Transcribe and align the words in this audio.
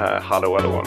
Uh, 0.00 0.06
hallå, 0.06 0.58
hallå. 0.60 0.82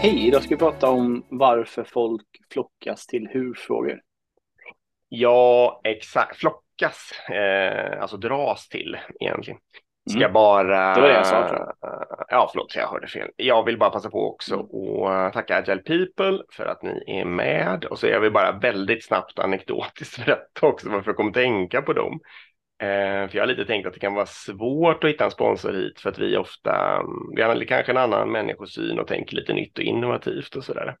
Hej, 0.00 0.26
idag 0.26 0.42
ska 0.42 0.54
vi 0.54 0.58
prata 0.58 0.90
om 0.90 1.24
varför 1.28 1.84
folk 1.84 2.26
flockas 2.52 3.06
till 3.06 3.28
hur-frågor. 3.30 4.00
Ja, 5.08 5.80
exakt. 5.84 6.36
Flockas, 6.36 7.10
eh, 7.30 8.02
alltså 8.02 8.16
dras 8.16 8.68
till 8.68 8.96
egentligen. 9.20 9.60
Ska 10.10 10.18
Mm. 10.20 10.32
bara... 10.32 10.94
Det 10.94 11.00
var 11.00 11.08
det 11.08 11.14
jag 11.14 11.26
sa, 11.26 11.48
tror 11.48 11.60
jag. 11.60 11.74
Ja, 12.28 12.48
förlåt, 12.52 12.76
jag 12.76 12.88
hörde 12.88 13.06
fel. 13.08 13.30
Jag 13.36 13.64
vill 13.64 13.78
bara 13.78 13.90
passa 13.90 14.10
på 14.10 14.30
också 14.30 14.54
Mm. 14.54 14.66
och 14.66 15.32
tacka 15.32 15.56
Agile 15.56 15.82
People 15.82 16.42
för 16.52 16.66
att 16.66 16.82
ni 16.82 17.04
är 17.06 17.24
med. 17.24 17.84
Och 17.84 17.98
så 17.98 18.06
är 18.06 18.20
vi 18.20 18.30
bara 18.30 18.52
väldigt 18.52 19.04
snabbt 19.04 19.38
anekdotiskt 19.38 20.24
berätta 20.24 20.66
också 20.66 20.88
varför 20.90 21.08
jag 21.08 21.16
kommer 21.16 21.32
tänka 21.32 21.82
på 21.82 21.92
dem. 21.92 22.20
Eh, 22.80 23.28
för 23.28 23.36
jag 23.36 23.42
har 23.42 23.46
lite 23.46 23.64
tänkt 23.64 23.86
att 23.86 23.94
det 23.94 24.00
kan 24.00 24.14
vara 24.14 24.26
svårt 24.26 25.04
att 25.04 25.10
hitta 25.10 25.24
en 25.24 25.30
sponsor 25.30 25.72
hit 25.72 26.00
för 26.00 26.10
att 26.10 26.18
vi 26.18 26.36
ofta, 26.36 26.96
mm, 26.96 27.34
vi 27.36 27.42
har 27.42 27.64
kanske 27.64 27.92
en 27.92 27.98
annan 27.98 28.32
människosyn 28.32 28.98
och 28.98 29.06
tänker 29.06 29.36
lite 29.36 29.52
nytt 29.52 29.78
och 29.78 29.84
innovativt 29.84 30.56
och 30.56 30.64
sådär. 30.64 30.96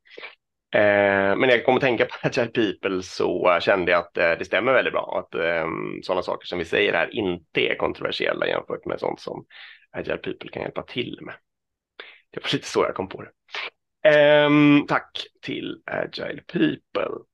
Eh, 0.74 1.36
men 1.36 1.40
när 1.40 1.50
jag 1.50 1.64
kom 1.64 1.76
att 1.76 1.80
tänka 1.80 2.04
på 2.04 2.14
Agile 2.22 2.46
People 2.46 3.02
så 3.02 3.58
kände 3.60 3.92
jag 3.92 3.98
att 3.98 4.16
eh, 4.16 4.32
det 4.38 4.44
stämmer 4.44 4.72
väldigt 4.72 4.92
bra. 4.92 5.18
Att 5.18 5.34
ehm, 5.34 6.02
sådana 6.02 6.22
saker 6.22 6.46
som 6.46 6.58
vi 6.58 6.64
säger 6.64 6.92
här 6.92 7.14
inte 7.14 7.60
är 7.60 7.74
kontroversiella 7.74 8.46
jämfört 8.46 8.86
med 8.86 9.00
sånt 9.00 9.20
som 9.20 9.44
Agile 9.90 10.16
People 10.16 10.50
kan 10.50 10.62
hjälpa 10.62 10.82
till 10.82 11.18
med. 11.22 11.34
Det 12.30 12.40
var 12.40 12.52
lite 12.52 12.66
så 12.66 12.82
jag 12.82 12.94
kom 12.94 13.08
på 13.08 13.22
det. 13.22 13.30
Ehm, 14.08 14.86
tack 14.88 15.26
till 15.42 15.82
Agile 15.86 16.42
People. 16.52 17.29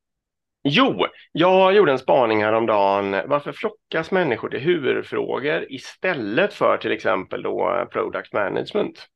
Jo, 0.69 1.07
jag 1.33 1.75
gjorde 1.75 1.93
en 1.93 1.99
spaning 1.99 2.43
häromdagen. 2.43 3.11
Varför 3.27 3.53
flockas 3.53 4.11
människor 4.11 4.49
till 4.49 4.61
huvudfrågor 4.61 5.73
istället 5.73 6.55
för 6.55 6.77
till 6.77 6.93
exempel 6.93 7.43
då 7.43 7.89
product 7.93 8.33
management? 8.33 9.07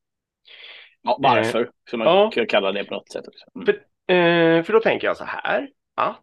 Ja, 1.01 1.17
varför? 1.21 1.69
Så 1.89 1.97
man 1.97 2.07
ja. 2.07 2.31
kan 2.31 2.47
kalla 2.47 2.71
det 2.71 2.83
på 2.83 2.93
något 2.93 3.11
sätt 3.11 3.25
också. 3.27 3.45
Mm. 3.55 3.65
För, 3.65 3.73
eh, 4.13 4.63
för 4.63 4.73
då 4.73 4.79
tänker 4.79 5.07
jag 5.07 5.17
så 5.17 5.23
här 5.23 5.69
att 5.95 6.19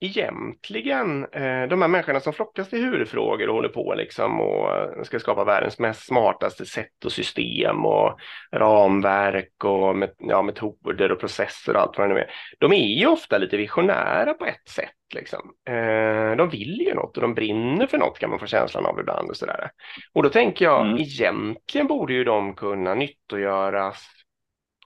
egentligen 0.00 1.24
eh, 1.24 1.68
de 1.68 1.82
här 1.82 1.88
människorna 1.88 2.20
som 2.20 2.32
flockas 2.32 2.68
till 2.68 2.84
huvudfrågor 2.84 3.48
och 3.48 3.54
håller 3.54 3.68
på 3.68 3.94
liksom 3.94 4.40
och 4.40 4.76
eh, 4.76 5.02
ska 5.02 5.18
skapa 5.18 5.44
världens 5.44 5.78
mest 5.78 6.06
smartaste 6.06 6.66
sätt 6.66 7.04
och 7.04 7.12
system 7.12 7.86
och 7.86 8.18
ramverk 8.52 9.64
och 9.64 9.96
met 9.96 10.14
ja, 10.18 10.42
metoder 10.42 11.12
och 11.12 11.20
processer 11.20 11.74
och 11.76 11.82
allt 11.82 11.98
vad 11.98 12.08
det 12.08 12.14
nu 12.14 12.20
är. 12.20 12.30
De 12.58 12.72
är 12.72 12.98
ju 12.98 13.06
ofta 13.06 13.38
lite 13.38 13.56
visionära 13.56 14.34
på 14.34 14.44
ett 14.44 14.68
sätt 14.68 14.90
liksom. 15.14 15.40
Eh, 15.68 16.36
de 16.36 16.48
vill 16.50 16.80
ju 16.80 16.94
något 16.94 17.16
och 17.16 17.22
de 17.22 17.34
brinner 17.34 17.86
för 17.86 17.98
något 17.98 18.18
kan 18.18 18.30
man 18.30 18.38
få 18.38 18.46
känslan 18.46 18.86
av 18.86 19.00
ibland 19.00 19.30
och 19.30 19.36
sådär. 19.36 19.70
Och 20.12 20.22
då 20.22 20.28
tänker 20.28 20.64
jag 20.64 20.86
Mm. 20.86 20.98
egentligen 20.98 21.86
borde 21.86 22.12
ju 22.12 22.24
de 22.24 22.54
kunna 22.54 22.94
nyttogöras 22.94 24.06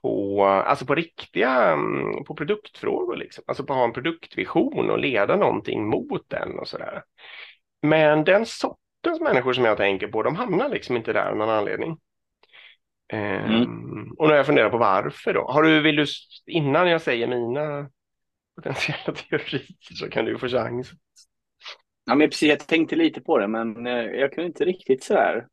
på, 0.03 0.45
alltså 0.45 0.85
på 0.85 0.95
riktiga, 0.95 1.71
mm, 1.73 2.23
på 2.23 2.35
produktfrågor 2.35 3.15
liksom. 3.17 3.43
Alltså 3.47 3.63
på 3.63 3.73
att 3.73 3.77
ha 3.79 3.85
en 3.85 3.93
produktvision 3.93 4.89
och 4.89 4.99
leda 4.99 5.35
någonting 5.35 5.89
mot 5.89 6.29
den 6.29 6.59
och 6.59 6.67
sådär. 6.67 7.03
Men 7.81 8.23
den 8.23 8.45
sortens 8.45 9.21
människor 9.21 9.53
som 9.53 9.65
jag 9.65 9.77
tänker 9.77 10.07
på, 10.07 10.23
de 10.23 10.35
hamnar 10.35 10.69
liksom 10.69 10.95
inte 10.97 11.13
där 11.13 11.29
av 11.29 11.37
någon 11.37 11.49
anledning. 11.49 11.97
Ehm, 13.13 14.11
Och 14.17 14.27
när 14.27 14.35
jag 14.35 14.45
funderar 14.45 14.69
på 14.69 14.77
varför 14.77 15.33
då? 15.33 15.51
Har 15.51 15.63
du, 15.63 15.81
vill 15.81 15.95
du, 15.95 16.05
innan 16.47 16.89
jag 16.89 17.01
säger 17.01 17.27
mina 17.27 17.89
potentiella 18.55 19.13
teorier 19.29 19.67
så 19.79 20.09
kan 20.09 20.25
du 20.25 20.37
få 20.39 20.47
chans. 20.47 20.91
Ja, 22.05 22.15
men 22.15 22.29
precis, 22.29 22.49
jag 22.49 22.67
tänkte 22.67 22.95
lite 22.95 23.21
på 23.21 23.37
det, 23.37 23.47
men 23.47 23.87
eh, 23.87 23.93
jag 23.93 24.33
kunde 24.33 24.47
inte 24.47 24.65
riktigt 24.65 25.03
sådär 25.03 25.47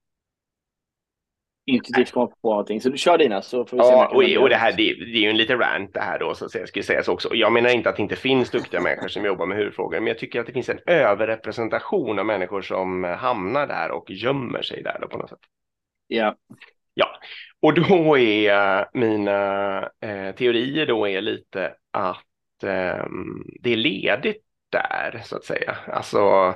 intuitivt 1.70 2.12
komma 2.12 2.26
på 2.26 2.50
någonting. 2.50 2.80
Så 2.80 2.88
du 2.88 2.98
kör 2.98 3.18
dina 3.18 3.42
så 3.42 3.64
får 3.64 3.76
vi 3.76 3.82
se. 3.82 3.88
Ja, 3.90 4.06
och, 4.06 4.42
och 4.42 4.48
det 4.48 4.56
här 4.56 4.72
det, 4.72 4.94
det 4.94 5.18
är 5.18 5.22
ju 5.22 5.30
en 5.30 5.36
liten 5.36 5.58
rant 5.58 5.94
det 5.94 6.00
här 6.00 6.18
då, 6.18 6.34
så 6.34 6.44
att 6.44 6.50
säga, 6.50 6.66
ska 6.66 6.82
sägas 6.82 7.08
också. 7.08 7.34
Jag 7.34 7.52
menar 7.52 7.70
inte 7.70 7.88
att 7.88 7.96
det 7.96 8.02
inte 8.02 8.16
finns 8.16 8.50
duktiga 8.50 8.80
människor 8.80 9.08
som 9.08 9.24
jobbar 9.24 9.46
med 9.46 9.56
huvudfrågor, 9.58 10.00
men 10.00 10.06
jag 10.06 10.18
tycker 10.18 10.40
att 10.40 10.46
det 10.46 10.52
finns 10.52 10.68
en 10.68 10.80
överrepresentation 10.86 12.18
av 12.18 12.26
människor 12.26 12.62
som 12.62 13.04
eh, 13.04 13.10
hamnar 13.10 13.66
där 13.66 13.90
och 13.90 14.10
gömmer 14.10 14.62
sig 14.62 14.82
där 14.82 14.98
då 15.00 15.08
på 15.08 15.18
något 15.18 15.30
sätt. 15.30 15.38
Ja, 16.94 17.18
Och 17.62 17.74
då 17.74 18.18
är 18.18 18.78
eh, 18.80 18.86
mina 18.94 19.78
eh, 20.00 20.34
teorier 20.34 20.86
då 20.86 21.08
är 21.08 21.20
lite 21.20 21.74
att 21.90 22.64
ehm, 22.64 23.44
det 23.60 23.72
är 23.72 23.76
ledigt 23.76 24.42
där, 24.72 25.20
så 25.24 25.36
att 25.36 25.44
säga. 25.44 25.76
Alltså, 25.86 26.54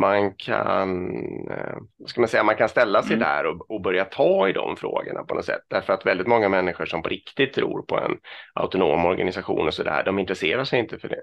man 0.00 0.34
kan, 0.34 1.08
eh, 1.50 1.76
vad 1.96 2.10
ska 2.10 2.20
man 2.20 2.28
säga, 2.28 2.44
man 2.44 2.56
kan 2.56 2.68
ställa 2.68 3.02
sig 3.02 3.16
Mm. 3.16 3.28
där 3.28 3.46
och, 3.46 3.70
och 3.70 3.80
börja 3.82 4.04
ta 4.04 4.48
i 4.48 4.52
de 4.52 4.76
frågorna 4.76 5.24
på 5.24 5.34
något 5.34 5.44
sätt. 5.44 5.62
Därför 5.68 5.92
att 5.92 6.06
väldigt 6.06 6.26
många 6.26 6.48
människor 6.48 6.86
som 6.86 7.02
på 7.02 7.08
riktigt 7.08 7.52
tror 7.52 7.82
på 7.82 7.96
en 7.96 8.18
autonom 8.54 9.04
organisation 9.04 9.66
och 9.66 9.74
så 9.74 9.82
där, 9.82 10.04
de 10.04 10.18
intresserar 10.18 10.64
sig 10.64 10.78
inte 10.78 10.98
för 10.98 11.08
det. 11.08 11.22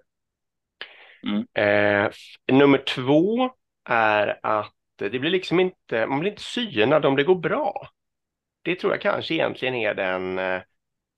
Mm. 1.28 1.46
Eh, 1.54 2.12
nummer 2.52 2.78
två 2.78 3.50
är 3.90 4.40
att 4.44 4.74
det 4.98 5.20
blir 5.20 5.32
liksom 5.32 5.60
inte, 5.60 6.06
man 6.08 6.20
blir 6.20 6.32
inte 6.32 6.44
synad 6.44 7.06
om 7.06 7.16
det 7.16 7.24
går 7.24 7.36
bra. 7.36 7.88
Det 8.64 8.76
tror 8.76 8.94
jag 8.94 9.02
kanske 9.02 9.34
egentligen 9.34 9.76
är 9.76 9.94
den 9.94 10.40
eh, 10.40 10.62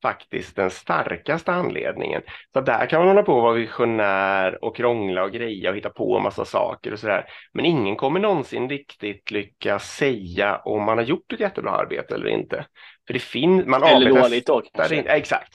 faktiskt 0.01 0.55
den 0.55 0.69
starkaste 0.69 1.51
anledningen. 1.51 2.21
Så 2.53 2.61
där 2.61 2.85
kan 2.85 2.99
man 2.99 3.07
hålla 3.07 3.23
på 3.23 3.33
och 3.33 3.41
vara 3.41 3.53
visionär 3.53 4.63
och 4.63 4.75
krångla 4.75 5.23
och 5.23 5.31
greja 5.31 5.69
och 5.69 5.75
hitta 5.75 5.89
på 5.89 6.17
en 6.17 6.23
massa 6.23 6.45
saker 6.45 6.93
och 6.93 6.99
sådär. 6.99 7.25
Men 7.53 7.65
ingen 7.65 7.95
kommer 7.95 8.19
någonsin 8.19 8.69
riktigt 8.69 9.31
lyckas 9.31 9.95
säga 9.95 10.61
om 10.65 10.83
man 10.83 10.97
har 10.97 11.05
gjort 11.05 11.33
ett 11.33 11.39
jättebra 11.39 11.71
arbete 11.71 12.15
eller 12.15 12.27
inte. 12.27 12.65
För 13.07 13.13
det 13.13 13.19
finns, 13.19 13.65
man 13.65 13.83
eller 13.83 14.09
dåligt 14.09 14.47
då 14.47 14.61
testar 14.61 14.79
kanske. 14.79 14.95
in, 14.95 15.07
exakt. 15.07 15.53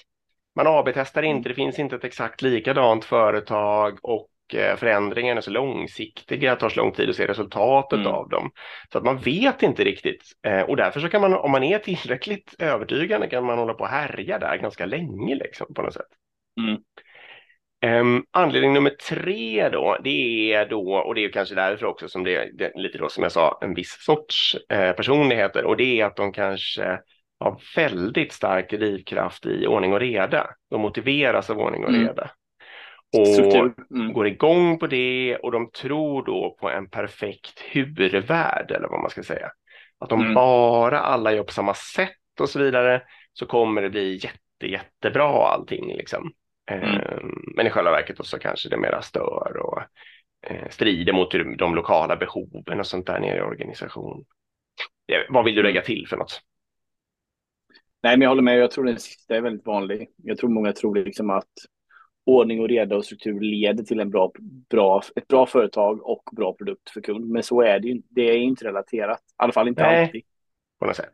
Man 0.56 0.66
AB-testar 0.66 1.22
inte, 1.22 1.48
det 1.48 1.54
finns 1.54 1.78
inte 1.78 1.96
ett 1.96 2.04
exakt 2.04 2.42
likadant 2.42 3.04
företag 3.04 3.98
och 4.02 4.28
förändringarna 4.52 5.38
är 5.38 5.42
så 5.42 5.50
långsiktiga, 5.50 6.50
det 6.54 6.60
tar 6.60 6.68
så 6.68 6.80
lång 6.80 6.92
tid 6.92 7.10
att 7.10 7.16
se 7.16 7.26
resultatet 7.26 7.98
Mm. 7.98 8.12
av 8.12 8.28
dem. 8.28 8.50
Så 8.92 8.98
att 8.98 9.04
man 9.04 9.18
vet 9.18 9.62
inte 9.62 9.84
riktigt 9.84 10.22
eh, 10.46 10.60
och 10.60 10.76
därför 10.76 11.00
så 11.00 11.08
kan 11.08 11.20
man, 11.20 11.34
om 11.34 11.50
man 11.50 11.62
är 11.62 11.78
tillräckligt 11.94 12.54
övertygande 12.58 13.26
kan 13.26 13.44
man 13.44 13.58
hålla 13.58 13.74
på 13.74 13.84
och 13.84 13.90
härja 13.90 14.38
där 14.38 14.56
ganska 14.56 14.86
länge 14.86 15.34
liksom 15.34 15.74
på 15.74 15.82
något 15.82 15.94
sätt. 15.94 16.06
Mm. 16.60 16.80
Ehm, 17.84 18.24
anledning 18.30 18.72
nummer 18.72 18.90
tre 19.08 19.68
då, 19.68 19.98
det 20.04 20.52
är 20.52 20.66
då, 20.68 20.94
och 20.94 21.14
det 21.14 21.24
är 21.24 21.32
kanske 21.32 21.54
därför 21.54 21.86
också 21.86 22.08
som 22.08 22.24
det, 22.24 22.50
det 22.58 22.64
är 22.64 22.78
lite 22.78 22.98
då 22.98 23.08
som 23.08 23.22
jag 23.22 23.32
sa, 23.32 23.58
en 23.62 23.74
viss 23.74 23.96
sorts 24.00 24.56
eh, 24.68 24.92
personligheter 24.92 25.64
och 25.64 25.76
det 25.76 26.00
är 26.00 26.04
att 26.06 26.16
de 26.16 26.32
kanske 26.32 26.98
har 27.40 27.60
väldigt 27.76 28.32
stark 28.32 28.70
drivkraft 28.70 29.46
i 29.46 29.66
ordning 29.66 29.92
och 29.92 30.00
reda. 30.00 30.46
De 30.70 30.80
motiveras 30.80 31.50
av 31.50 31.58
ordning 31.58 31.84
och 31.84 31.90
Mm. 31.90 32.06
reda. 32.06 32.30
Och. 33.12 33.94
Mm. 33.96 34.12
går 34.12 34.26
igång 34.26 34.78
på 34.78 34.86
det 34.86 35.36
och 35.36 35.52
de 35.52 35.70
tror 35.70 36.24
då 36.26 36.56
på 36.60 36.70
en 36.70 36.88
perfekt 36.88 37.60
hurvärld 37.60 38.70
eller 38.70 38.88
vad 38.88 39.00
man 39.00 39.10
ska 39.10 39.22
säga. 39.22 39.50
Att 39.98 40.12
om 40.12 40.20
Mm. 40.20 40.34
bara 40.34 41.00
alla 41.00 41.32
gör 41.32 41.42
på 41.44 41.52
samma 41.52 41.74
sätt 41.74 42.40
och 42.40 42.48
så 42.48 42.58
vidare 42.58 43.02
så 43.32 43.46
kommer 43.46 43.82
det 43.82 43.90
bli 43.90 44.14
jätte, 44.22 44.66
jättebra 44.66 45.48
allting 45.48 45.96
liksom. 45.96 46.32
Mm. 46.70 46.84
Ehm, 46.84 47.42
Men 47.56 47.66
i 47.66 47.70
själva 47.70 47.90
verket 47.90 48.20
också 48.20 48.38
kanske 48.38 48.68
det 48.68 48.76
mera 48.76 49.02
stör 49.02 49.56
och 49.56 49.82
eh, 50.50 50.68
strider 50.70 51.12
mot 51.12 51.30
de 51.58 51.74
lokala 51.74 52.16
behoven 52.16 52.80
och 52.80 52.86
sånt 52.86 53.06
där 53.06 53.20
nere 53.20 53.38
i 53.38 53.42
organisationen. 53.42 54.24
Eh, 55.12 55.20
Vad 55.28 55.44
vill 55.44 55.54
du 55.54 55.62
lägga 55.62 55.82
till 55.82 56.06
för 56.08 56.16
något? 56.16 56.40
Nej, 58.02 58.16
men 58.16 58.22
jag 58.22 58.28
håller 58.28 58.42
med. 58.42 58.58
Jag 58.58 58.70
tror 58.70 58.84
den 58.84 58.98
sista 58.98 59.36
är 59.36 59.40
väldigt 59.40 59.66
vanlig. 59.66 60.08
Jag 60.16 60.38
tror 60.38 60.50
många 60.50 60.72
tror 60.72 60.96
liksom 60.96 61.30
att 61.30 61.48
ordning 62.26 62.60
och 62.60 62.68
reda 62.68 62.96
och 62.96 63.04
struktur 63.04 63.40
leder 63.40 63.84
till 63.84 64.00
en 64.00 64.10
bra, 64.10 64.32
bra, 64.70 65.02
ett 65.16 65.28
bra 65.28 65.46
företag 65.46 66.06
och 66.06 66.22
bra 66.32 66.52
produkt 66.52 66.90
för 66.90 67.00
kund. 67.00 67.30
Men 67.30 67.42
så 67.42 67.62
är 67.62 67.78
det 67.80 67.88
ju. 67.88 68.02
Det 68.08 68.22
är 68.22 68.36
inte 68.36 68.64
relaterat. 68.64 69.18
I 69.20 69.22
alla 69.36 69.52
fall 69.52 69.68
inte 69.68 69.82
Nej. 69.82 70.04
alltid. 70.04 70.22
På 70.80 70.86
något 70.86 70.96
sätt? 70.96 71.12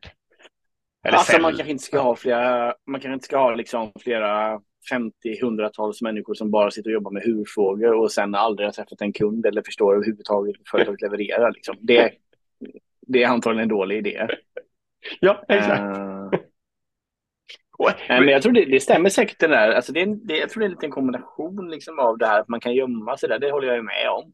Eller 1.06 1.18
Alltså 1.18 1.40
man 1.40 1.52
kanske 1.52 1.70
inte 1.70 1.84
ska 1.84 2.00
ha 2.00 2.16
flera, 2.16 2.74
man 2.86 3.00
kanske 3.00 3.14
inte 3.14 3.24
ska 3.24 3.38
ha 3.38 3.54
liksom 3.54 3.92
flera 4.00 4.60
50-hundratals 4.92 6.02
människor 6.02 6.34
som 6.34 6.50
bara 6.50 6.70
sitter 6.70 6.90
och 6.90 6.94
jobbar 6.94 7.10
med 7.10 7.22
hurfrågor 7.22 7.92
och 7.94 8.12
sen 8.12 8.34
aldrig 8.34 8.66
har 8.66 8.72
träffat 8.72 9.00
en 9.00 9.12
kund 9.12 9.46
eller 9.46 9.62
förstår 9.62 9.94
överhuvudtaget 9.94 10.56
hur 10.58 10.64
företaget 10.70 11.00
levererar. 11.02 11.52
Liksom. 11.52 11.76
Det, 11.80 12.12
det 13.06 13.22
är 13.22 13.28
antagligen 13.28 13.62
en 13.62 13.68
dålig 13.68 13.98
idé. 13.98 14.26
Ja, 15.20 15.44
exakt. 15.48 15.80
Och- 15.80 16.17
Nej, 18.08 18.20
men 18.20 18.28
jag 18.28 18.42
tror 18.42 18.52
det, 18.52 18.64
det 18.64 18.80
stämmer 18.80 19.08
säkert 19.08 19.40
det 19.40 19.46
där. 19.46 19.70
Alltså 19.70 19.92
det 19.92 20.04
det, 20.04 20.36
jag 20.36 20.48
tror 20.50 20.60
det 20.60 20.64
är 20.64 20.68
en 20.68 20.72
liten 20.74 20.90
kombination 20.90 21.70
liksom 21.70 21.98
av 21.98 22.18
det 22.18 22.26
här 22.26 22.40
att 22.40 22.48
man 22.48 22.60
kan 22.60 22.74
gömma 22.74 23.16
sig 23.16 23.28
där. 23.28 23.38
Det 23.38 23.50
håller 23.50 23.66
jag 23.68 23.76
ju 23.76 23.82
med 23.82 24.10
om. 24.10 24.32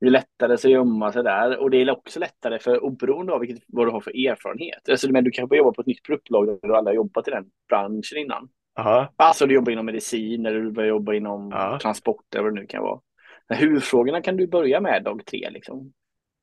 Det 0.00 0.06
är 0.06 0.10
lättare 0.10 0.54
att 0.54 0.64
gömma 0.64 1.12
sig 1.12 1.22
där 1.22 1.58
och 1.58 1.70
det 1.70 1.76
är 1.82 1.90
också 1.90 2.20
lättare 2.20 2.58
för 2.58 2.84
oberoende 2.84 3.32
av 3.32 3.40
vilket, 3.40 3.62
vad 3.66 3.86
du 3.86 3.90
har 3.90 4.00
för 4.00 4.26
erfarenhet. 4.28 4.88
Alltså, 4.88 5.10
men 5.12 5.24
du 5.24 5.30
kan 5.30 5.48
börja 5.48 5.58
jobba 5.58 5.72
på 5.72 5.80
ett 5.80 5.86
nytt 5.86 6.02
produktbolag 6.02 6.46
där 6.46 6.68
du 6.68 6.76
aldrig 6.76 6.92
har 6.92 7.04
jobbat 7.04 7.28
i 7.28 7.30
den 7.30 7.44
branschen 7.68 8.18
innan. 8.18 8.48
Ja, 8.74 9.12
Alltså 9.16 9.46
du 9.46 9.54
jobbar 9.54 9.72
inom 9.72 9.86
medicin 9.86 10.46
eller 10.46 10.60
du 10.60 10.70
börjar 10.70 10.88
jobba 10.88 11.14
inom 11.14 11.50
Ja. 11.50 11.78
transport 11.82 12.34
eller 12.34 12.42
vad 12.44 12.54
det 12.54 12.60
nu 12.60 12.66
kan 12.66 12.82
vara. 12.82 13.00
Men 13.48 13.58
huvudfrågorna 13.58 14.22
kan 14.22 14.36
du 14.36 14.46
börja 14.46 14.80
med 14.80 15.02
dag 15.04 15.26
tre 15.26 15.48
liksom. 15.50 15.92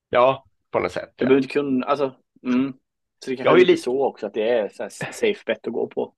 ja, 0.09 0.45
på 0.71 0.79
något 0.79 0.91
sätt. 0.91 1.13
Du 1.15 1.23
Ja. 1.23 1.27
behöver 1.27 1.43
inte 1.43 1.53
kunna, 1.53 1.85
alltså, 1.85 2.15
mm. 2.45 2.73
Så 3.23 3.29
det 3.29 3.35
kanske 3.35 3.61
är 3.61 3.65
lite 3.65 3.81
så 3.81 4.05
också 4.05 4.25
att 4.25 4.33
det 4.33 4.49
är 4.49 4.69
så 4.69 4.87
safe 4.89 5.43
bet 5.45 5.67
att 5.67 5.73
gå 5.73 5.87
på. 5.87 6.13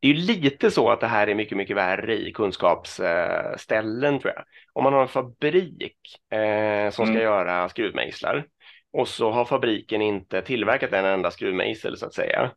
Det 0.00 0.08
är 0.08 0.12
ju 0.12 0.20
lite 0.20 0.70
så 0.70 0.90
att 0.90 1.00
det 1.00 1.06
här 1.06 1.26
är 1.26 1.34
mycket, 1.34 1.56
mycket 1.56 1.76
värre 1.76 2.14
i 2.14 2.32
kunskapsställen 2.32 4.18
tror 4.18 4.32
jag. 4.36 4.44
Om 4.72 4.84
man 4.84 4.92
har 4.92 5.02
en 5.02 5.08
fabrik 5.08 5.98
eh, 6.32 6.90
som 6.90 7.04
mm. 7.04 7.16
ska 7.16 7.22
göra 7.22 7.68
skruvmejslar 7.68 8.46
och 8.92 9.08
så 9.08 9.30
har 9.30 9.44
fabriken 9.44 10.02
inte 10.02 10.42
tillverkat 10.42 10.92
en 10.92 11.04
enda 11.04 11.30
skruvmejsel 11.30 11.96
så 11.96 12.06
att 12.06 12.14
säga. 12.14 12.50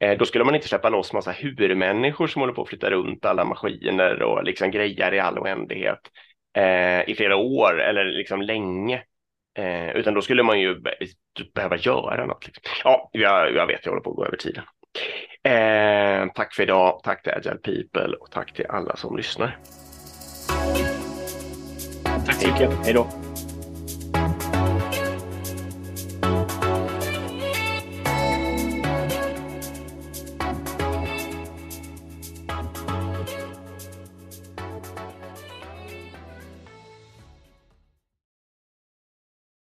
Eh, 0.00 0.18
då 0.18 0.24
skulle 0.24 0.44
man 0.44 0.54
inte 0.54 0.68
släppa 0.68 0.88
loss 0.88 1.12
massa 1.12 1.32
hurmänniskor 1.32 2.26
som 2.26 2.40
håller 2.40 2.54
på 2.54 2.62
att 2.62 2.68
flytta 2.68 2.90
runt 2.90 3.24
alla 3.24 3.44
maskiner 3.44 4.22
och 4.22 4.44
liksom 4.44 4.70
grejer 4.70 5.14
i 5.14 5.18
all 5.18 5.38
oändlighet 5.38 6.00
eh, 6.56 7.10
i 7.10 7.14
flera 7.16 7.36
år 7.36 7.80
eller 7.80 8.04
liksom 8.04 8.42
länge. 8.42 9.02
Eh, 9.58 9.96
utan 9.96 10.14
då 10.14 10.22
skulle 10.22 10.42
man 10.42 10.60
ju 10.60 10.76
behöva 11.54 11.76
göra 11.76 12.26
något. 12.26 12.46
Liksom. 12.46 12.62
Ja, 12.84 13.10
jag, 13.12 13.54
jag 13.54 13.66
vet, 13.66 13.80
jag 13.84 13.92
håller 13.92 14.02
på 14.02 14.10
att 14.10 14.16
gå 14.16 14.24
över 14.24 14.36
tiden. 14.36 14.64
Eh, 15.44 16.32
tack 16.34 16.54
för 16.54 16.62
idag. 16.62 17.00
Tack 17.04 17.22
till 17.22 17.32
Agile 17.32 17.56
People 17.56 18.16
och 18.16 18.30
tack 18.30 18.52
till 18.52 18.66
alla 18.66 18.96
som 18.96 19.16
lyssnar. 19.16 19.58
Tack 22.26 22.34
så 22.34 22.48
mycket. 22.48 22.70
Hej 22.84 22.94
då. 22.94 23.27